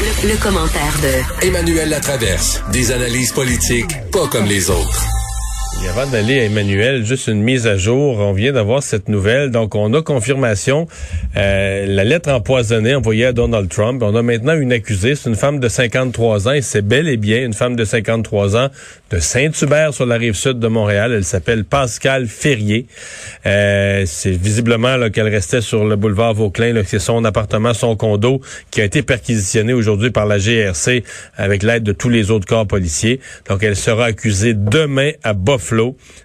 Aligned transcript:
Le, 0.00 0.36
commentaire 0.40 0.94
de 1.02 1.44
Emmanuel 1.46 1.88
Latraverse. 1.88 2.62
Des 2.70 2.92
analyses 2.92 3.32
politiques 3.32 3.96
pas 4.12 4.28
comme 4.28 4.44
les 4.44 4.70
autres. 4.70 5.17
Et 5.84 5.86
avant 5.86 6.10
d'aller 6.10 6.40
à 6.40 6.44
Emmanuel, 6.44 7.04
juste 7.04 7.28
une 7.28 7.40
mise 7.40 7.68
à 7.68 7.76
jour. 7.76 8.18
On 8.18 8.32
vient 8.32 8.52
d'avoir 8.52 8.82
cette 8.82 9.08
nouvelle. 9.08 9.52
Donc, 9.52 9.76
on 9.76 9.94
a 9.94 10.02
confirmation. 10.02 10.88
Euh, 11.36 11.86
la 11.86 12.02
lettre 12.02 12.32
empoisonnée 12.32 12.96
envoyée 12.96 13.26
à 13.26 13.32
Donald 13.32 13.68
Trump. 13.68 14.02
On 14.02 14.16
a 14.16 14.22
maintenant 14.22 14.58
une 14.58 14.72
accusée. 14.72 15.14
C'est 15.14 15.30
une 15.30 15.36
femme 15.36 15.60
de 15.60 15.68
53 15.68 16.48
ans 16.48 16.52
et 16.52 16.62
c'est 16.62 16.82
bel 16.82 17.06
et 17.08 17.16
bien 17.16 17.44
une 17.44 17.52
femme 17.52 17.76
de 17.76 17.84
53 17.84 18.56
ans 18.56 18.70
de 19.10 19.20
Saint-Hubert 19.20 19.94
sur 19.94 20.04
la 20.04 20.16
rive 20.16 20.34
sud 20.34 20.58
de 20.58 20.66
Montréal. 20.66 21.12
Elle 21.12 21.24
s'appelle 21.24 21.64
Pascal 21.64 22.26
Ferrier. 22.26 22.86
Euh, 23.46 24.02
c'est 24.04 24.32
visiblement 24.32 25.08
qu'elle 25.10 25.28
restait 25.28 25.60
sur 25.60 25.84
le 25.84 25.94
boulevard 25.94 26.34
Vauclin. 26.34 26.74
C'est 26.86 26.98
son 26.98 27.24
appartement, 27.24 27.72
son 27.72 27.94
condo 27.94 28.40
qui 28.72 28.80
a 28.80 28.84
été 28.84 29.02
perquisitionné 29.02 29.74
aujourd'hui 29.74 30.10
par 30.10 30.26
la 30.26 30.38
GRC 30.38 31.04
avec 31.36 31.62
l'aide 31.62 31.84
de 31.84 31.92
tous 31.92 32.08
les 32.08 32.32
autres 32.32 32.46
corps 32.46 32.66
policiers. 32.66 33.20
Donc, 33.48 33.62
elle 33.62 33.76
sera 33.76 34.06
accusée 34.06 34.54
demain 34.54 35.12
à 35.22 35.34
Buffalo 35.34 35.67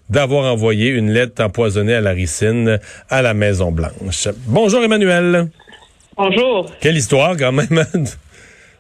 d'avoir 0.10 0.52
envoyé 0.52 0.90
une 0.90 1.12
lettre 1.12 1.44
empoisonnée 1.44 1.96
à 1.96 2.02
la 2.02 2.12
ricine 2.12 2.80
à 3.10 3.22
la 3.22 3.34
Maison 3.34 3.72
Blanche. 3.72 4.28
Bonjour 4.48 4.84
Emmanuel. 4.84 5.50
Bonjour. 6.18 6.72
Quelle 6.80 6.98
histoire 6.98 7.36
quand 7.38 7.52
même. 7.52 7.68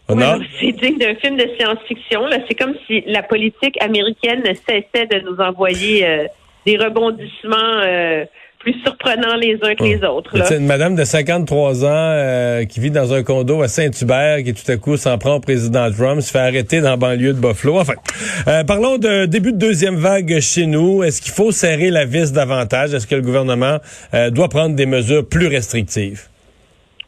c'est 0.07 0.71
digne 0.71 0.97
d'un 0.97 1.15
film 1.15 1.37
de 1.37 1.49
science-fiction. 1.57 2.21
C'est 2.47 2.55
comme 2.55 2.75
si 2.87 3.03
la 3.07 3.23
politique 3.23 3.81
américaine 3.81 4.41
ne 4.41 4.53
cessait 4.53 5.07
de 5.07 5.29
nous 5.29 5.37
envoyer 5.37 6.05
euh, 6.05 6.25
des 6.65 6.77
rebondissements. 6.77 7.81
Euh, 7.85 8.25
plus 8.63 8.73
surprenants 8.81 9.35
les 9.35 9.59
uns 9.61 9.75
que 9.75 9.83
les 9.83 10.03
autres. 10.03 10.31
C'est 10.45 10.57
une 10.57 10.65
madame 10.65 10.95
de 10.95 11.03
53 11.03 11.83
ans 11.83 11.89
euh, 11.91 12.65
qui 12.65 12.79
vit 12.79 12.91
dans 12.91 13.13
un 13.13 13.21
condo 13.21 13.61
à 13.61 13.67
Saint-Hubert 13.67 14.43
qui 14.43 14.53
tout 14.53 14.71
à 14.71 14.77
coup 14.77 14.95
s'en 14.95 15.17
prend 15.17 15.35
au 15.35 15.39
président 15.41 15.91
Trump, 15.91 16.21
se 16.21 16.31
fait 16.31 16.39
arrêter 16.39 16.79
dans 16.79 16.91
la 16.91 16.97
banlieue 16.97 17.33
de 17.33 17.39
Buffalo. 17.39 17.79
Enfin, 17.79 17.95
euh, 18.47 18.63
parlons 18.63 18.97
de 18.97 19.25
début 19.25 19.51
de 19.51 19.57
deuxième 19.57 19.95
vague 19.95 20.39
chez 20.39 20.65
nous. 20.65 21.03
Est-ce 21.03 21.21
qu'il 21.21 21.33
faut 21.33 21.51
serrer 21.51 21.89
la 21.89 22.05
vis 22.05 22.31
davantage? 22.31 22.93
Est-ce 22.93 23.05
que 23.05 23.15
le 23.15 23.21
gouvernement 23.21 23.79
euh, 24.13 24.29
doit 24.29 24.47
prendre 24.47 24.75
des 24.75 24.85
mesures 24.85 25.27
plus 25.27 25.47
restrictives? 25.47 26.21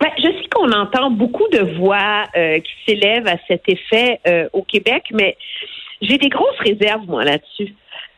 Ben, 0.02 0.10
je 0.18 0.24
sais 0.24 0.50
qu'on 0.54 0.72
entend 0.74 1.10
beaucoup 1.10 1.48
de 1.54 1.78
voix 1.78 2.26
qui 2.34 2.74
s'élèvent 2.86 3.28
à 3.28 3.38
cet 3.48 3.62
effet 3.70 4.20
au 4.52 4.62
Québec, 4.62 5.04
mais 5.14 5.38
j'ai 6.02 6.18
des 6.18 6.28
grosses 6.28 6.60
réserves, 6.60 7.06
moi, 7.08 7.24
là-dessus. 7.24 7.74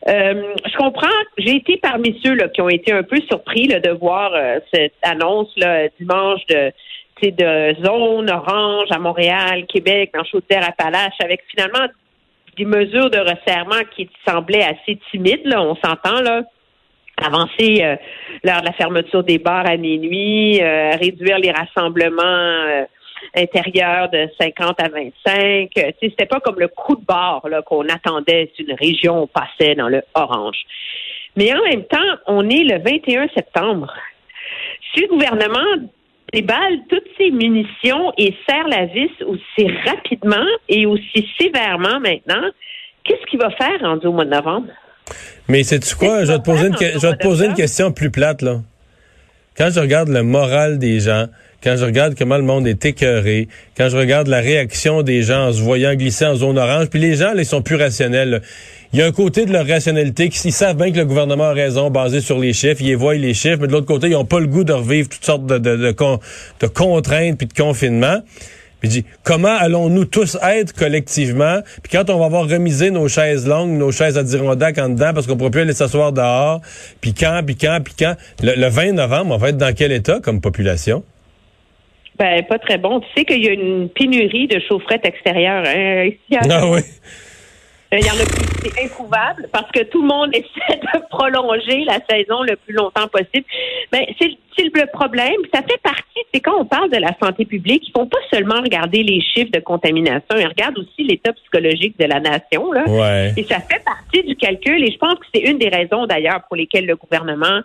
Euh, 0.07 0.53
je 0.65 0.77
comprends. 0.77 1.07
J'ai 1.37 1.57
été 1.57 1.77
parmi 1.77 2.19
ceux 2.23 2.35
là, 2.35 2.47
qui 2.47 2.61
ont 2.61 2.69
été 2.69 2.93
un 2.93 3.03
peu 3.03 3.19
surpris 3.29 3.67
là, 3.67 3.79
de 3.79 3.89
voir 3.91 4.31
euh, 4.33 4.59
cette 4.73 4.93
annonce 5.01 5.51
là, 5.57 5.87
dimanche 5.99 6.45
de 6.49 6.71
de 7.19 7.75
zone 7.83 8.29
orange 8.29 8.89
à 8.91 8.99
Montréal, 8.99 9.65
Québec, 9.67 10.11
dans 10.13 10.23
Chaudière-Appalaches, 10.23 11.19
avec 11.19 11.41
finalement 11.49 11.87
des 12.55 12.65
mesures 12.65 13.09
de 13.09 13.17
resserrement 13.17 13.81
qui 13.95 14.07
semblaient 14.23 14.63
assez 14.63 14.99
timides. 15.09 15.41
Là, 15.45 15.63
on 15.63 15.75
s'entend 15.77 16.21
là. 16.21 16.43
Avancer 17.19 17.79
euh, 17.81 17.95
l'heure 18.43 18.61
de 18.61 18.67
la 18.67 18.73
fermeture 18.73 19.23
des 19.23 19.39
bars 19.39 19.65
à 19.67 19.77
minuit, 19.77 20.61
réduire 20.61 21.39
les 21.39 21.49
rassemblements 21.49 22.85
intérieur 23.35 24.09
de 24.09 24.27
50 24.39 24.79
à 24.79 24.89
25. 24.89 25.69
C'était 26.01 26.25
pas 26.25 26.39
comme 26.39 26.59
le 26.59 26.67
coup 26.67 26.95
de 26.95 27.05
barre 27.05 27.41
qu'on 27.65 27.87
attendait 27.89 28.51
si 28.55 28.63
une 28.63 28.75
région 28.75 29.27
passait 29.27 29.75
dans 29.75 29.89
le 29.89 30.01
orange. 30.13 30.57
Mais 31.35 31.53
en 31.53 31.63
même 31.63 31.83
temps, 31.85 31.97
on 32.25 32.49
est 32.49 32.63
le 32.63 32.79
21 32.79 33.27
septembre. 33.35 33.93
Si 34.93 35.01
le 35.01 35.07
gouvernement 35.07 35.87
déballe 36.33 36.79
toutes 36.89 37.07
ses 37.17 37.31
munitions 37.31 38.11
et 38.17 38.35
serre 38.47 38.67
la 38.67 38.85
vis 38.85 39.11
aussi 39.25 39.67
rapidement 39.85 40.45
et 40.67 40.85
aussi 40.85 41.27
sévèrement 41.39 41.99
maintenant, 41.99 42.49
qu'est-ce 43.03 43.25
qu'il 43.29 43.39
va 43.39 43.51
faire 43.51 43.83
en 43.83 43.97
au 43.97 44.11
mois 44.11 44.25
de 44.25 44.31
novembre? 44.31 44.67
Mais 45.47 45.63
c'est 45.63 45.79
quoi? 45.95 46.25
Je 46.25 46.31
vais 46.31 46.39
te 46.39 46.43
poser, 46.43 46.67
une, 46.67 46.75
je 46.77 47.07
vais 47.07 47.15
te 47.15 47.23
poser 47.23 47.45
une 47.45 47.53
question 47.53 47.91
plus 47.91 48.11
plate, 48.11 48.41
là. 48.41 48.57
Quand 49.57 49.69
je 49.73 49.79
regarde 49.79 50.09
le 50.09 50.21
moral 50.21 50.77
des 50.77 50.99
gens, 50.99 51.25
quand 51.63 51.75
je 51.75 51.85
regarde 51.85 52.15
comment 52.17 52.37
le 52.37 52.43
monde 52.43 52.67
est 52.67 52.85
écœuré, 52.85 53.47
quand 53.75 53.89
je 53.89 53.97
regarde 53.97 54.27
la 54.27 54.39
réaction 54.39 55.01
des 55.01 55.23
gens 55.23 55.47
en 55.47 55.53
se 55.53 55.61
voyant 55.61 55.95
glisser 55.95 56.25
en 56.25 56.35
zone 56.35 56.57
orange, 56.57 56.87
puis 56.87 56.99
les 56.99 57.15
gens, 57.15 57.33
là, 57.33 57.41
ils 57.41 57.45
sont 57.45 57.61
plus 57.61 57.75
rationnels. 57.75 58.41
Il 58.93 58.99
y 58.99 59.01
a 59.01 59.05
un 59.05 59.11
côté 59.11 59.45
de 59.45 59.51
leur 59.51 59.67
rationalité 59.67 60.29
qui, 60.29 60.47
ils 60.47 60.53
savent 60.53 60.77
bien 60.77 60.91
que 60.91 60.97
le 60.97 61.05
gouvernement 61.05 61.45
a 61.45 61.53
raison, 61.53 61.89
basé 61.89 62.21
sur 62.21 62.39
les 62.39 62.53
chiffres, 62.53 62.81
ils 62.81 62.95
voient 62.95 63.15
les 63.15 63.33
chiffres, 63.33 63.57
mais 63.59 63.67
de 63.67 63.73
l'autre 63.73 63.87
côté, 63.87 64.07
ils 64.07 64.13
n'ont 64.13 64.25
pas 64.25 64.39
le 64.39 64.47
goût 64.47 64.63
de 64.63 64.73
revivre 64.73 65.09
toutes 65.09 65.25
sortes 65.25 65.45
de, 65.45 65.57
de, 65.57 65.75
de, 65.77 66.67
contraintes 66.67 67.37
puis 67.37 67.47
de 67.47 67.53
confinement. 67.53 68.21
Puis 68.79 68.89
dit, 68.89 69.05
comment 69.23 69.55
allons-nous 69.57 70.05
tous 70.05 70.37
être 70.43 70.73
collectivement? 70.73 71.61
Puis 71.81 71.91
quand 71.91 72.11
on 72.11 72.19
va 72.19 72.25
avoir 72.25 72.47
remisé 72.47 72.91
nos 72.91 73.07
chaises 73.07 73.47
longues, 73.47 73.71
nos 73.71 73.91
chaises 73.91 74.19
à 74.19 74.23
Dirondac 74.23 74.77
en 74.77 74.89
dedans, 74.89 75.13
parce 75.15 75.25
qu'on 75.25 75.33
ne 75.33 75.39
pourra 75.39 75.49
plus 75.49 75.61
aller 75.61 75.73
s'asseoir 75.73 76.13
dehors, 76.13 76.61
puis 77.01 77.15
quand, 77.15 77.41
puis 77.43 77.55
quand, 77.55 77.79
puis 77.83 77.95
quand, 77.97 78.15
le, 78.43 78.53
le 78.55 78.67
20 78.67 78.93
novembre, 78.93 79.33
on 79.33 79.37
va 79.37 79.49
être 79.49 79.57
dans 79.57 79.73
quel 79.73 79.91
état 79.91 80.19
comme 80.21 80.41
population? 80.41 81.03
Ben, 82.19 82.43
pas 82.43 82.57
très 82.57 82.77
bon. 82.77 82.99
Tu 82.99 83.07
sais 83.15 83.25
qu'il 83.25 83.43
y 83.43 83.47
a 83.47 83.53
une 83.53 83.89
pénurie 83.89 84.47
de 84.47 84.59
chaufferettes 84.59 85.05
extérieures 85.05 85.63
hein, 85.65 86.05
ici 86.05 86.39
Ah 86.49 86.67
oui. 86.69 86.81
Euh, 87.93 87.99
il 87.99 88.05
y 88.05 88.09
en 88.09 88.15
a 88.15 88.25
plus, 88.25 88.45
c'est 88.63 88.83
introuvable 88.83 89.47
parce 89.51 89.71
que 89.71 89.83
tout 89.83 90.01
le 90.01 90.07
monde 90.07 90.29
essaie 90.33 90.79
de 90.79 90.99
prolonger 91.09 91.85
la 91.85 91.99
saison 92.09 92.43
le 92.43 92.55
plus 92.55 92.73
longtemps 92.73 93.07
possible. 93.07 93.45
Mais 93.93 94.07
c'est 94.19 94.37
le 94.63 94.91
problème. 94.91 95.35
Ça 95.53 95.61
fait 95.61 95.79
partie, 95.81 96.19
c'est 96.33 96.39
quand 96.39 96.59
on 96.59 96.65
parle 96.65 96.89
de 96.89 96.97
la 96.97 97.15
santé 97.21 97.45
publique, 97.45 97.83
il 97.87 97.91
faut 97.91 98.05
pas 98.05 98.17
seulement 98.31 98.61
regarder 98.61 99.03
les 99.03 99.21
chiffres 99.21 99.51
de 99.51 99.59
contamination, 99.59 100.37
ils 100.37 100.47
regardent 100.47 100.79
aussi 100.79 101.03
l'état 101.03 101.33
psychologique 101.33 101.97
de 101.99 102.05
la 102.05 102.19
nation. 102.19 102.71
Là. 102.71 102.83
Ouais. 102.87 103.33
Et 103.37 103.43
ça 103.43 103.59
fait 103.59 103.83
partie 103.83 104.23
du 104.23 104.35
calcul. 104.35 104.83
Et 104.83 104.91
je 104.91 104.97
pense 104.97 105.15
que 105.15 105.25
c'est 105.33 105.41
une 105.41 105.57
des 105.57 105.69
raisons 105.69 106.05
d'ailleurs 106.05 106.41
pour 106.47 106.55
lesquelles 106.55 106.85
le 106.85 106.95
gouvernement 106.95 107.61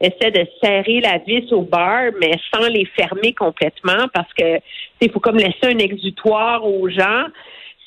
essaie 0.00 0.30
de 0.30 0.46
serrer 0.62 1.00
la 1.00 1.18
vis 1.18 1.52
au 1.52 1.62
bar, 1.62 2.10
mais 2.20 2.32
sans 2.52 2.68
les 2.68 2.86
fermer 2.96 3.32
complètement 3.32 4.06
parce 4.12 4.32
que 4.34 4.60
il 5.00 5.10
faut 5.10 5.20
comme 5.20 5.36
laisser 5.36 5.64
un 5.64 5.78
exutoire 5.78 6.64
aux 6.64 6.88
gens. 6.88 7.26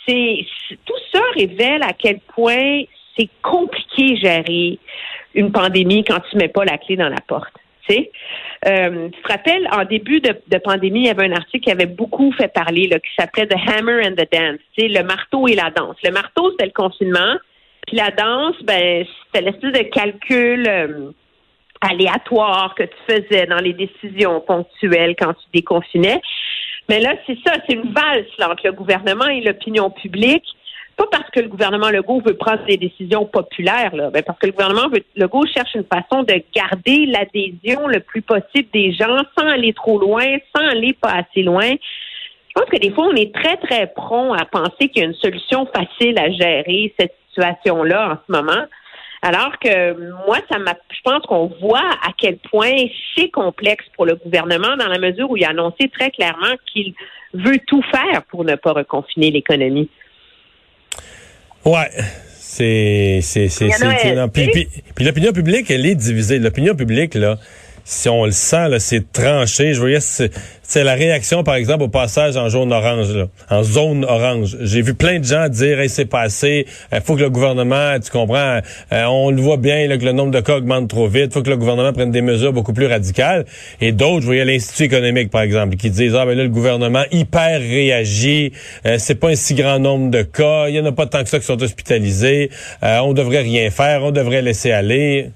C'est 0.07 0.45
tout 0.85 0.93
ça 1.13 1.21
révèle 1.35 1.83
à 1.83 1.93
quel 1.93 2.19
point 2.19 2.83
c'est 3.17 3.29
compliqué 3.41 4.15
gérer 4.17 4.79
une 5.35 5.51
pandémie 5.51 6.03
quand 6.03 6.19
tu 6.29 6.37
mets 6.37 6.47
pas 6.47 6.65
la 6.65 6.77
clé 6.77 6.95
dans 6.95 7.09
la 7.09 7.21
porte. 7.27 7.53
Euh, 8.67 9.09
tu 9.09 9.21
te 9.21 9.27
rappelles, 9.27 9.67
en 9.71 9.85
début 9.85 10.19
de, 10.19 10.57
pandémie, 10.57 11.01
il 11.01 11.05
y 11.07 11.09
avait 11.09 11.25
un 11.25 11.33
article 11.33 11.63
qui 11.63 11.71
avait 11.71 11.85
beaucoup 11.85 12.31
fait 12.33 12.51
parler, 12.51 12.87
là, 12.87 12.99
qui 12.99 13.09
s'appelait 13.17 13.47
The 13.47 13.55
Hammer 13.55 14.05
and 14.05 14.15
the 14.15 14.27
Dance, 14.31 14.59
le 14.77 15.01
marteau 15.03 15.47
et 15.47 15.55
la 15.55 15.71
danse. 15.71 15.95
Le 16.03 16.11
marteau, 16.11 16.51
c'était 16.51 16.65
le 16.65 16.71
confinement, 16.71 17.35
puis 17.87 17.97
la 17.97 18.11
danse, 18.11 18.55
ben, 18.63 19.05
c'était 19.25 19.45
l'espèce 19.45 19.71
de 19.71 19.89
calcul 19.89 20.67
euh, 20.67 21.11
aléatoire 21.81 22.75
que 22.75 22.83
tu 22.83 22.97
faisais 23.07 23.45
dans 23.45 23.59
les 23.59 23.73
décisions 23.73 24.41
ponctuelles 24.41 25.15
quand 25.17 25.33
tu 25.33 25.45
déconfinais. 25.53 26.21
Mais 26.89 26.99
là, 26.99 27.13
c'est 27.27 27.37
ça, 27.45 27.53
c'est 27.67 27.75
une 27.75 27.93
valse 27.93 28.25
entre 28.41 28.65
le 28.65 28.71
gouvernement 28.71 29.27
et 29.27 29.41
l'opinion 29.41 29.91
publique. 29.91 30.45
Pas 30.97 31.05
parce 31.11 31.29
que 31.29 31.39
le 31.39 31.47
gouvernement 31.47 31.91
Legault 31.91 32.21
veut 32.25 32.35
prendre 32.35 32.65
des 32.65 32.75
décisions 32.75 33.25
populaires, 33.25 33.95
là, 33.95 34.09
mais 34.13 34.21
parce 34.21 34.37
que 34.37 34.47
le 34.47 34.51
gouvernement 34.51 34.89
Legault 35.15 35.45
cherche 35.45 35.75
une 35.75 35.85
façon 35.85 36.23
de 36.23 36.43
garder 36.53 37.05
l'adhésion 37.05 37.87
le 37.87 38.01
plus 38.01 38.21
possible 38.21 38.67
des 38.73 38.91
gens 38.91 39.17
sans 39.37 39.47
aller 39.47 39.71
trop 39.71 39.97
loin, 39.97 40.25
sans 40.53 40.67
aller 40.67 40.93
pas 40.93 41.11
assez 41.11 41.43
loin. 41.43 41.69
Je 41.69 42.53
pense 42.53 42.65
que 42.65 42.79
des 42.79 42.91
fois, 42.91 43.05
on 43.05 43.15
est 43.15 43.33
très, 43.33 43.55
très 43.57 43.87
prompt 43.87 44.33
à 44.33 44.43
penser 44.45 44.89
qu'il 44.89 45.03
y 45.03 45.05
a 45.05 45.07
une 45.07 45.13
solution 45.13 45.67
facile 45.67 46.17
à 46.17 46.31
gérer 46.31 46.93
cette 46.99 47.15
situation-là 47.29 48.13
en 48.13 48.17
ce 48.27 48.41
moment. 48.41 48.65
Alors 49.21 49.59
que 49.59 49.93
moi, 50.25 50.37
ça 50.49 50.59
m'a, 50.59 50.75
je 50.91 51.01
pense 51.03 51.21
qu'on 51.23 51.47
voit 51.61 51.89
à 52.03 52.11
quel 52.17 52.37
point 52.37 52.73
c'est 53.15 53.29
complexe 53.29 53.85
pour 53.95 54.05
le 54.05 54.15
gouvernement 54.15 54.77
dans 54.77 54.87
la 54.87 54.97
mesure 54.97 55.29
où 55.29 55.37
il 55.37 55.43
a 55.43 55.49
annoncé 55.49 55.89
très 55.89 56.09
clairement 56.11 56.55
qu'il 56.71 56.93
veut 57.33 57.59
tout 57.67 57.83
faire 57.91 58.23
pour 58.29 58.45
ne 58.45 58.55
pas 58.55 58.71
reconfiner 58.71 59.31
l'économie. 59.31 59.89
Ouais. 61.65 61.89
C'est, 62.51 63.19
c'est, 63.21 63.47
c'est, 63.47 63.69
puis 64.95 65.05
l'opinion 65.05 65.31
publique, 65.31 65.69
elle 65.69 65.85
est 65.85 65.93
divisée. 65.93 66.39
L'opinion 66.39 66.75
publique, 66.75 67.13
là, 67.13 67.37
si 67.89 68.07
on 68.07 68.23
le 68.23 68.31
sent, 68.31 68.77
c'est 68.77 69.11
tranché. 69.11 69.73
Je 69.73 69.79
voyais, 69.79 69.99
c'est 69.99 70.83
la 70.83 70.93
réaction, 70.93 71.43
par 71.43 71.55
exemple, 71.55 71.85
au 71.85 71.87
passage 71.87 72.37
en 72.37 72.47
jaune 72.47 72.71
orange, 72.71 73.07
en 73.49 73.63
zone 73.63 74.05
orange. 74.05 74.57
J'ai 74.61 74.83
vu 74.83 74.93
plein 74.93 75.17
de 75.17 75.25
gens 75.25 75.49
dire, 75.49 75.79
c'est 75.87 76.05
passé, 76.05 76.67
il 76.91 76.97
euh, 76.97 77.01
faut 77.01 77.15
que 77.15 77.21
le 77.21 77.31
gouvernement, 77.31 77.99
tu 77.99 78.11
comprends, 78.11 78.59
euh, 78.93 79.05
on 79.05 79.31
le 79.31 79.41
voit 79.41 79.57
bien, 79.57 79.87
là, 79.87 79.97
que 79.97 80.05
le 80.05 80.11
nombre 80.11 80.29
de 80.29 80.39
cas 80.39 80.57
augmente 80.57 80.87
trop 80.87 81.07
vite, 81.07 81.33
faut 81.33 81.41
que 81.41 81.49
le 81.49 81.57
gouvernement 81.57 81.91
prenne 81.91 82.11
des 82.11 82.21
mesures 82.21 82.53
beaucoup 82.53 82.73
plus 82.73 82.85
radicales. 82.85 83.45
Et 83.81 83.91
d'autres, 83.91 84.21
je 84.21 84.25
voyais 84.27 84.45
l'Institut 84.45 84.83
économique, 84.83 85.31
par 85.31 85.41
exemple, 85.41 85.75
qui 85.75 85.89
disent, 85.89 86.13
ah, 86.13 86.27
ben 86.27 86.37
là, 86.37 86.43
le 86.43 86.49
gouvernement 86.49 87.05
hyper 87.11 87.59
réagit, 87.59 88.53
euh, 88.85 88.97
c'est 88.99 89.15
pas 89.15 89.29
un 89.29 89.35
si 89.35 89.55
grand 89.55 89.79
nombre 89.79 90.11
de 90.11 90.21
cas, 90.21 90.67
il 90.69 90.75
y 90.75 90.79
en 90.79 90.85
a 90.85 90.91
pas 90.91 91.07
tant 91.07 91.23
que 91.23 91.29
ça 91.29 91.39
qui 91.39 91.45
sont 91.45 91.61
hospitalisés, 91.63 92.51
on 92.83 93.13
devrait 93.13 93.41
rien 93.41 93.71
faire, 93.71 94.03
on 94.03 94.11
devrait 94.11 94.43
laisser 94.43 94.71
aller. 94.71 95.31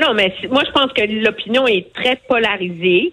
Non, 0.00 0.14
mais 0.14 0.34
moi, 0.50 0.62
je 0.66 0.72
pense 0.72 0.92
que 0.92 1.02
l'opinion 1.02 1.66
est 1.66 1.92
très 1.92 2.16
polarisée 2.28 3.12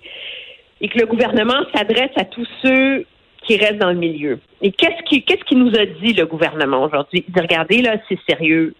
et 0.79 0.87
que 0.87 0.99
le 0.99 1.05
gouvernement 1.05 1.63
s'adresse 1.73 2.11
à 2.15 2.25
tous 2.25 2.47
ceux 2.61 2.99
qui 2.99 3.07
qui 3.43 3.57
reste 3.57 3.77
dans 3.77 3.89
le 3.89 3.97
milieu. 3.97 4.39
Et 4.61 4.71
qu'est-ce 4.71 5.03
qui, 5.03 5.23
qu'est-ce 5.23 5.43
qui 5.43 5.55
nous 5.55 5.75
a 5.75 5.85
dit 5.85 6.13
le 6.13 6.25
gouvernement 6.25 6.83
aujourd'hui? 6.83 7.25
Il 7.27 7.33
dit, 7.33 7.39
regardez, 7.39 7.81
là, 7.81 7.97
c'est 8.07 8.19
sérieux. 8.29 8.73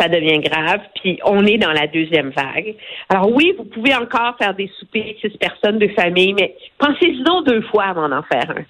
Ça 0.00 0.08
devient 0.08 0.38
grave, 0.38 0.80
puis 0.94 1.18
on 1.24 1.44
est 1.44 1.58
dans 1.58 1.72
la 1.72 1.86
deuxième 1.86 2.30
vague. 2.30 2.74
Alors 3.10 3.30
oui, 3.30 3.52
vous 3.58 3.64
pouvez 3.64 3.94
encore 3.94 4.34
faire 4.38 4.54
des 4.54 4.70
soupers 4.78 5.14
six 5.20 5.36
personnes 5.36 5.78
de 5.78 5.88
famille, 5.88 6.32
mais 6.32 6.54
pensez-y 6.78 7.22
donc 7.22 7.46
deux 7.46 7.60
fois 7.62 7.84
avant 7.84 8.08
d'en 8.08 8.22
faire 8.22 8.50
un. 8.50 8.64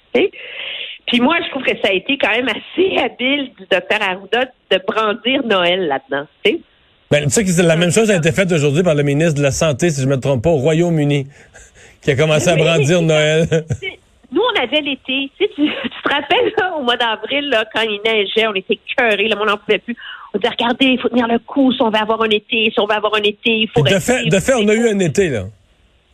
Puis 1.06 1.20
moi, 1.20 1.36
je 1.44 1.50
trouve 1.50 1.62
que 1.62 1.76
ça 1.82 1.90
a 1.90 1.92
été 1.92 2.18
quand 2.18 2.30
même 2.30 2.48
assez 2.48 2.96
habile 2.98 3.52
du 3.58 3.66
docteur 3.70 4.02
Arruda 4.02 4.46
de 4.70 4.80
brandir 4.84 5.44
Noël 5.44 5.86
là-dedans. 5.86 6.26
Ben, 7.12 7.24
tu 7.24 7.30
sais 7.30 7.44
que 7.44 7.62
la 7.62 7.74
même 7.74 7.90
chose 7.90 8.08
a 8.08 8.14
été 8.14 8.30
faite 8.30 8.52
aujourd'hui 8.52 8.84
par 8.84 8.94
le 8.94 9.02
ministre 9.02 9.34
de 9.34 9.42
la 9.42 9.50
Santé, 9.50 9.90
si 9.90 10.00
je 10.00 10.06
ne 10.06 10.12
me 10.12 10.20
trompe 10.20 10.44
pas, 10.44 10.50
au 10.50 10.58
Royaume-Uni, 10.58 11.26
qui 12.02 12.12
a 12.12 12.14
commencé 12.14 12.48
à 12.48 12.54
brandir 12.54 13.02
Noël. 13.02 13.48
Nous, 14.30 14.40
on 14.40 14.62
avait 14.62 14.80
l'été. 14.80 15.28
Tu, 15.36 15.48
tu, 15.56 15.66
te 15.66 16.08
rappelles, 16.08 16.54
au 16.78 16.84
mois 16.84 16.96
d'avril, 16.96 17.52
quand 17.74 17.80
il 17.80 18.00
neigeait, 18.04 18.46
on 18.46 18.54
était 18.54 18.78
cœurés, 18.96 19.26
le 19.26 19.34
monde 19.34 19.48
n'en 19.48 19.56
pouvait 19.56 19.80
plus. 19.80 19.96
On 20.32 20.38
disait, 20.38 20.50
regardez, 20.56 20.86
il 20.86 21.00
faut 21.00 21.08
tenir 21.08 21.26
le 21.26 21.40
coup 21.40 21.72
si 21.72 21.82
on 21.82 21.90
veut 21.90 21.98
avoir 21.98 22.22
un 22.22 22.30
été, 22.30 22.70
si 22.72 22.78
on 22.78 22.86
veut 22.86 22.94
avoir 22.94 23.16
un 23.16 23.22
été, 23.22 23.38
il 23.44 23.68
faut 23.74 23.82
De 23.82 23.98
fait, 23.98 24.26
de 24.26 24.38
fait 24.38 24.54
on 24.54 24.68
a 24.68 24.74
eu 24.74 24.88
un 24.88 24.98
été, 25.00 25.30
là. 25.30 25.46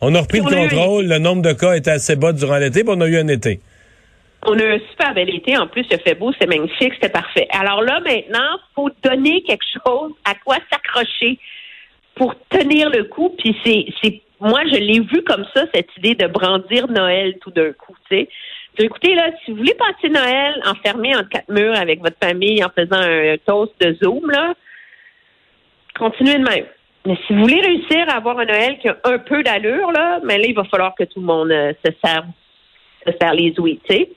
On 0.01 0.15
a 0.15 0.21
repris 0.21 0.41
le 0.41 0.45
contrôle, 0.45 1.05
le 1.05 1.19
nombre 1.19 1.43
de 1.43 1.53
cas 1.53 1.75
était 1.75 1.91
assez 1.91 2.17
bas 2.17 2.33
durant 2.33 2.57
l'été, 2.57 2.85
puis 2.85 2.95
on 2.97 3.01
a 3.03 3.07
eu 3.07 3.19
un 3.19 3.29
été. 3.29 3.61
On 4.47 4.59
a 4.59 4.63
eu 4.63 4.75
un 4.75 4.81
super 4.91 5.15
bel 5.15 5.35
été. 5.35 5.57
En 5.57 5.67
plus, 5.67 5.87
il 5.91 5.99
fait 5.99 6.15
beau, 6.15 6.33
c'est 6.41 6.47
magnifique, 6.47 6.95
c'était 6.95 7.09
parfait. 7.09 7.49
Alors 7.51 7.83
là, 7.83 8.01
maintenant, 8.01 8.59
faut 8.75 8.91
donner 9.03 9.43
quelque 9.43 9.65
chose 9.85 10.13
à 10.25 10.35
quoi 10.35 10.57
s'accrocher 10.71 11.39
pour 12.15 12.35
tenir 12.49 12.91
le 12.91 13.05
coup. 13.05 13.35
Puis 13.39 13.57
c'est 13.65 14.23
moi, 14.41 14.61
je 14.67 14.79
l'ai 14.79 15.01
vu 15.01 15.23
comme 15.23 15.47
ça, 15.55 15.65
cette 15.75 15.89
idée 15.97 16.15
de 16.15 16.27
brandir 16.27 16.89
Noël 16.89 17.39
tout 17.41 17.51
d'un 17.51 17.73
coup, 17.73 17.95
tu 18.11 18.17
sais. 18.17 18.29
Écoutez, 18.79 19.15
là, 19.15 19.31
si 19.43 19.51
vous 19.51 19.57
voulez 19.57 19.75
passer 19.75 20.11
Noël 20.11 20.61
enfermé 20.67 21.17
entre 21.17 21.31
quatre 21.31 21.49
murs 21.49 21.75
avec 21.75 22.01
votre 22.03 22.19
famille 22.23 22.63
en 22.63 22.69
faisant 22.69 23.01
un 23.01 23.37
toast 23.47 23.73
de 23.81 23.97
Zoom, 24.03 24.31
là, 24.31 24.53
continuez 25.99 26.35
de 26.35 26.45
même. 26.45 26.67
Mais 27.07 27.17
si 27.27 27.33
vous 27.33 27.41
voulez 27.41 27.61
réussir 27.61 28.05
à 28.09 28.17
avoir 28.17 28.39
un 28.39 28.45
Noël 28.45 28.79
qui 28.79 28.89
a 28.89 28.99
un 29.05 29.19
peu 29.19 29.43
d'allure, 29.43 29.91
là, 29.93 30.21
mais 30.25 30.37
là, 30.37 30.45
il 30.47 30.55
va 30.55 30.65
falloir 30.65 30.95
que 30.95 31.05
tout 31.05 31.21
le 31.21 31.27
monde 31.27 31.51
euh, 31.51 31.73
se 31.83 31.91
serve, 32.05 32.27
se 33.07 33.13
serve 33.19 33.37
les 33.37 33.59
ouïes, 33.59 33.81
tu 33.89 33.95
sais. 33.95 34.11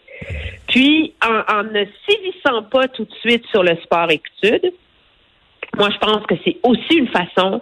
Puis, 0.67 1.13
en, 1.23 1.53
en 1.53 1.63
ne 1.63 1.85
sévissant 2.07 2.63
pas 2.63 2.87
tout 2.87 3.05
de 3.05 3.13
suite 3.21 3.45
sur 3.47 3.63
le 3.63 3.75
sport-études, 3.83 4.73
moi, 5.77 5.89
je 5.91 5.97
pense 5.97 6.25
que 6.25 6.35
c'est 6.43 6.57
aussi 6.63 6.95
une 6.95 7.07
façon 7.07 7.61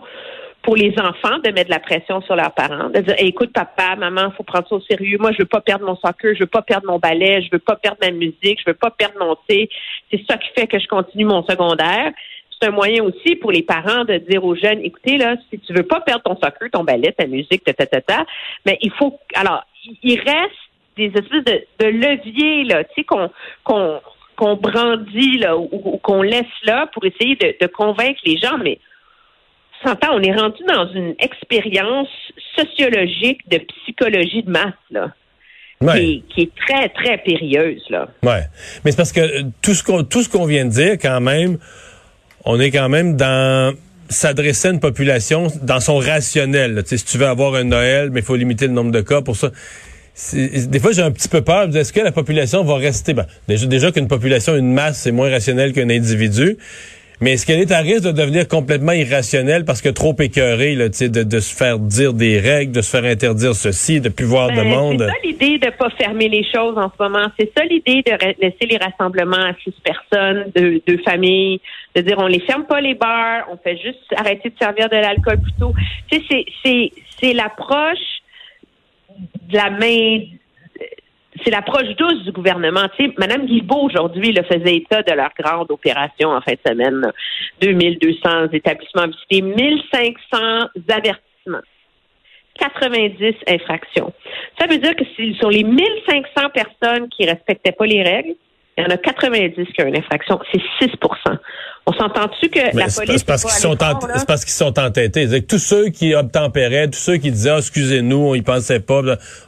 pour 0.67 0.75
les 0.75 0.93
enfants 0.99 1.37
de 1.43 1.51
mettre 1.51 1.67
de 1.67 1.73
la 1.73 1.79
pression 1.79 2.19
sur 2.21 2.35
leurs 2.35 2.53
parents, 2.53 2.89
de 2.89 2.99
dire 2.99 3.15
écoute 3.19 3.53
papa, 3.53 3.95
maman, 3.95 4.31
faut 4.31 4.43
prendre 4.43 4.67
ça 4.67 4.75
au 4.75 4.81
sérieux. 4.81 5.17
Moi, 5.17 5.31
je 5.31 5.37
veux 5.39 5.45
pas 5.45 5.61
perdre 5.61 5.85
mon 5.85 5.95
soccer, 5.95 6.33
je 6.35 6.41
veux 6.41 6.45
pas 6.45 6.61
perdre 6.61 6.87
mon 6.87 6.99
ballet, 6.99 7.41
je 7.41 7.49
veux 7.53 7.59
pas 7.59 7.77
perdre 7.77 7.99
ma 8.01 8.11
musique, 8.11 8.59
je 8.59 8.63
veux 8.67 8.73
pas 8.73 8.91
perdre 8.91 9.15
mon 9.17 9.37
thé. 9.47 9.69
C'est 10.11 10.21
ça 10.29 10.35
qui 10.37 10.49
fait 10.57 10.67
que 10.67 10.77
je 10.77 10.87
continue 10.87 11.23
mon 11.23 11.41
secondaire. 11.45 12.11
C'est 12.51 12.67
un 12.67 12.71
moyen 12.71 13.01
aussi 13.03 13.37
pour 13.37 13.53
les 13.53 13.61
parents 13.61 14.03
de 14.03 14.17
dire 14.17 14.43
aux 14.43 14.55
jeunes 14.55 14.81
écoutez 14.83 15.17
là, 15.17 15.35
si 15.49 15.59
tu 15.59 15.73
veux 15.73 15.83
pas 15.83 16.01
perdre 16.01 16.23
ton 16.23 16.35
soccer, 16.35 16.69
ton 16.69 16.83
ballet, 16.83 17.13
ta 17.13 17.27
musique, 17.27 17.63
ta 17.63 17.73
ta 17.73 17.85
ta, 17.85 18.01
ta 18.01 18.25
mais 18.65 18.77
il 18.81 18.91
faut 18.91 19.17
alors 19.35 19.63
il 20.03 20.19
reste 20.19 20.66
des 20.97 21.07
espèces 21.07 21.43
de, 21.45 21.63
de 21.79 21.85
leviers 21.85 22.63
là, 22.65 22.83
tu 22.83 22.89
sais 22.95 23.03
qu'on 23.03 23.29
qu'on 23.63 24.01
qu'on 24.35 24.55
brandit 24.55 25.39
là 25.39 25.57
ou, 25.57 25.99
qu'on 26.03 26.21
laisse 26.21 26.45
là 26.63 26.87
pour 26.93 27.05
essayer 27.05 27.35
de, 27.35 27.55
de 27.59 27.67
convaincre 27.67 28.19
les 28.25 28.37
gens, 28.37 28.57
mais 28.57 28.79
s'entend, 29.83 30.15
on 30.15 30.21
est 30.21 30.33
rendu 30.33 30.63
dans 30.67 30.87
une 30.93 31.15
expérience 31.19 32.09
sociologique 32.57 33.47
de 33.49 33.59
psychologie 33.59 34.43
de 34.43 34.51
masse, 34.51 34.73
là. 34.91 35.13
Qui, 35.79 36.23
est, 36.37 36.55
très, 36.55 36.89
très 36.89 37.19
périlleuse, 37.19 37.83
là. 37.89 38.07
Ouais. 38.23 38.41
Mais 38.83 38.91
c'est 38.91 38.97
parce 38.97 39.11
que 39.11 39.43
tout 39.61 39.75
ce 39.75 39.83
qu'on 39.83 40.03
tout 40.03 40.23
ce 40.23 40.29
qu'on 40.29 40.45
vient 40.45 40.65
de 40.65 40.71
dire, 40.71 40.93
quand 40.93 41.21
même, 41.21 41.59
on 42.45 42.59
est 42.59 42.71
quand 42.71 42.89
même 42.89 43.15
dans 43.15 43.75
s'adresser 44.09 44.69
à 44.69 44.71
une 44.71 44.79
population 44.79 45.47
dans 45.61 45.79
son 45.79 45.97
rationnel. 45.97 46.81
Si 46.85 47.03
tu 47.05 47.19
veux 47.19 47.27
avoir 47.27 47.53
un 47.55 47.65
Noël, 47.65 48.09
mais 48.11 48.21
il 48.21 48.25
faut 48.25 48.35
limiter 48.35 48.65
le 48.65 48.73
nombre 48.73 48.91
de 48.91 49.01
cas 49.01 49.21
pour 49.21 49.35
ça. 49.35 49.51
Des 50.33 50.79
fois, 50.79 50.91
j'ai 50.91 51.03
un 51.03 51.11
petit 51.11 51.29
peu 51.29 51.41
peur. 51.41 51.75
Est-ce 51.75 51.93
que 51.93 51.99
la 51.99 52.11
population 52.11 52.63
va 52.63 52.75
rester... 52.75 53.13
Ben, 53.13 53.25
déjà, 53.47 53.67
déjà 53.67 53.91
qu'une 53.91 54.07
population, 54.07 54.55
une 54.55 54.73
masse, 54.73 54.99
c'est 55.01 55.11
moins 55.11 55.29
rationnel 55.29 55.73
qu'un 55.73 55.89
individu. 55.89 56.57
Mais 57.19 57.33
est-ce 57.33 57.47
qu'elle 57.47 57.59
est 57.59 57.71
à 57.71 57.79
risque 57.79 58.03
de 58.03 58.11
devenir 58.11 58.47
complètement 58.47 58.91
irrationnelle 58.91 59.65
parce 59.65 59.81
que 59.81 59.89
trop 59.89 60.15
écœurée 60.19 60.75
là, 60.75 60.89
de, 60.89 61.23
de 61.23 61.39
se 61.39 61.55
faire 61.55 61.79
dire 61.79 62.13
des 62.13 62.39
règles, 62.39 62.71
de 62.73 62.81
se 62.81 62.91
faire 62.91 63.09
interdire 63.09 63.55
ceci, 63.55 63.99
de 63.99 64.09
plus 64.09 64.25
voir 64.25 64.49
de 64.49 64.55
ben, 64.55 64.67
monde? 64.67 64.99
C'est 64.99 65.07
ça 65.07 65.19
l'idée 65.23 65.57
de 65.57 65.71
pas 65.71 65.89
fermer 65.97 66.29
les 66.29 66.43
choses 66.43 66.77
en 66.77 66.91
ce 66.95 67.03
moment. 67.03 67.27
C'est 67.39 67.51
ça 67.57 67.63
l'idée 67.65 68.03
de 68.03 68.11
laisser 68.39 68.67
les 68.69 68.77
rassemblements 68.77 69.45
à 69.45 69.53
six 69.63 69.73
personnes, 69.83 70.51
deux, 70.55 70.79
deux 70.87 70.99
familles, 70.99 71.59
de 71.95 72.01
dire 72.01 72.17
on 72.19 72.27
les 72.27 72.41
ferme 72.41 72.65
pas 72.65 72.81
les 72.81 72.93
bars, 72.93 73.47
on 73.51 73.57
fait 73.57 73.77
juste 73.77 74.13
arrêter 74.15 74.49
de 74.49 74.55
servir 74.59 74.87
de 74.87 74.97
l'alcool 74.97 75.39
plutôt. 75.41 75.73
Tu 76.11 76.19
sais, 76.19 76.45
c'est, 76.63 76.91
c'est 77.19 77.33
l'approche 77.33 78.16
de 79.49 79.55
la 79.55 79.69
main 79.69 80.19
c'est 81.43 81.51
l'approche 81.51 81.95
douce 81.97 82.23
du 82.23 82.31
gouvernement. 82.31 82.87
Mme 83.17 83.45
Guilbeault, 83.45 83.85
aujourd'hui, 83.85 84.31
le 84.31 84.43
faisait 84.43 84.77
état 84.77 85.03
de 85.03 85.13
leur 85.13 85.29
grande 85.37 85.69
opération 85.71 86.29
en 86.29 86.41
fin 86.41 86.53
de 86.53 86.59
semaine. 86.67 87.11
2200 87.61 88.49
établissements 88.53 89.07
visités, 89.07 89.41
1500 89.41 90.69
avertissements. 90.89 91.61
90 92.59 93.35
infractions. 93.47 94.11
Ça 94.59 94.65
veut 94.65 94.79
dire 94.79 94.95
que 94.95 95.03
sur 95.35 95.51
les 95.51 95.63
1500 95.63 96.49
personnes 96.53 97.07
qui 97.09 97.25
respectaient 97.25 97.71
pas 97.71 97.85
les 97.85 98.01
règles, 98.01 98.33
il 98.77 98.83
y 98.83 98.85
en 98.85 98.89
a 98.89 98.97
90 98.97 99.55
qui 99.73 99.81
ont 99.81 99.87
une 99.87 99.97
infraction. 99.97 100.39
C'est 100.51 100.85
6% 100.85 101.37
On 101.87 101.93
s'entend-tu 101.93 102.49
que 102.49 102.59
la 102.59 102.85
police... 102.85 103.17
C'est 103.17 103.25
parce 103.25 103.43
qu'ils 103.43 103.53
sont, 103.53 103.75
parce 103.75 104.45
qu'ils 104.45 104.53
sont 104.53 104.77
entêtés. 104.79 105.41
Tous 105.41 105.57
ceux 105.57 105.89
qui 105.89 106.13
obtempéraient, 106.13 106.87
tous 106.87 106.99
ceux 106.99 107.17
qui 107.17 107.31
disaient 107.31 107.49
ah, 107.49 107.57
excusez-nous, 107.57 108.17
on 108.17 108.35
y 108.35 108.43
pensait 108.43 108.79
pas, 108.79 109.01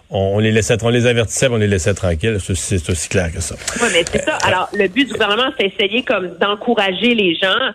on, 0.09 0.39
les 0.39 0.51
laissait, 0.51 0.83
on 0.83 0.89
les 0.89 1.05
avertissait, 1.05 1.47
on 1.47 1.57
les 1.57 1.67
laissait 1.67 1.93
tranquilles. 1.93 2.37
C'est 2.39 2.89
aussi 2.89 3.09
clair 3.09 3.31
que 3.31 3.39
ça. 3.39 3.55
Oui, 3.81 3.89
mais 3.93 4.03
c'est 4.11 4.23
ça. 4.23 4.37
Alors, 4.37 4.67
le 4.73 4.87
but 4.87 5.05
du 5.05 5.13
gouvernement, 5.13 5.51
c'est 5.59 5.69
d'essayer 5.69 6.01
comme 6.01 6.35
d'encourager 6.39 7.13
les 7.13 7.35
gens 7.35 7.73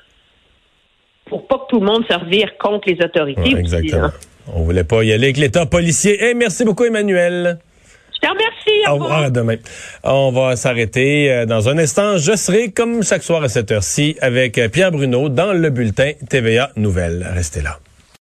pour 1.27 1.47
pas 1.47 1.59
que 1.59 1.67
tout 1.71 1.81
le 1.81 1.87
monde 1.87 2.05
se 2.11 2.19
revire 2.19 2.59
contre 2.59 2.89
les 2.89 3.03
autorités. 3.03 3.57
exactement. 3.57 4.11
On 4.53 4.63
voulait 4.63 4.85
pas 4.85 5.03
y 5.05 5.13
aller 5.13 5.27
avec 5.27 5.37
l'État 5.37 5.67
policier. 5.67 6.19
Eh, 6.21 6.35
merci 6.35 6.65
beaucoup, 6.65 6.85
Emmanuel. 6.85 7.59
Je 8.25 8.29
te 8.29 8.33
remercie. 8.33 8.89
Au 8.91 8.95
revoir. 8.95 9.23
à 9.25 9.31
demain. 9.31 9.57
On 10.03 10.33
va 10.33 10.57
s'arrêter 10.57 11.31
euh, 11.31 11.47
dans 11.47 11.69
un 11.69 11.77
instant. 11.79 12.17
Je 12.17 12.35
serai, 12.37 12.71
comme 12.71 13.03
chaque 13.03 13.23
soir 13.23 13.43
à 13.43 13.49
cette 13.49 13.71
heure-ci, 13.71 14.17
avec 14.21 14.57
euh, 14.57 14.69
Pierre 14.69 14.93
Bruno 14.93 15.29
dans 15.29 15.53
le 15.53 15.71
bulletin 15.71 16.13
TVA 16.29 16.71
Nouvelles. 16.77 17.27
Restez 17.35 17.61
là. 17.61 17.79